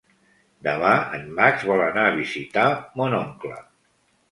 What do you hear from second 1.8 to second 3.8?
anar a visitar mon oncle.